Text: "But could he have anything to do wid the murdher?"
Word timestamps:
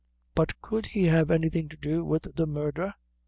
"But 0.33 0.59
could 0.63 0.87
he 0.87 1.03
have 1.03 1.29
anything 1.29 1.69
to 1.69 1.77
do 1.77 2.03
wid 2.03 2.23
the 2.35 2.47
murdher?" 2.47 2.95